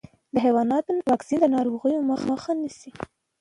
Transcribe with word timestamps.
د 0.33 0.35
حیواناتو 0.45 0.91
واکسین 1.11 1.39
د 1.41 1.45
ناروغیو 1.55 2.05
مخه 2.31 2.51
نيسي. 2.61 2.91